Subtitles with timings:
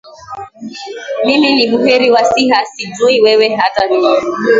[1.25, 4.17] mimi ni buheri wa siha sijui wewe hata mimi